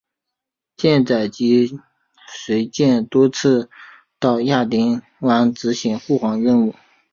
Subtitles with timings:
[0.77, 1.79] 舰载机
[2.27, 3.69] 随舰多次
[4.17, 6.73] 到亚丁湾执行护航任务。